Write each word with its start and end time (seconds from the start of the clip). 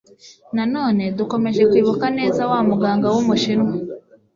Na 0.55 0.63
none 0.75 1.03
dukomeje 1.17 1.61
kwibuka 1.71 2.05
neza 2.19 2.41
wa 2.51 2.59
muganga 2.69 3.07
wumushinwa 3.13 3.73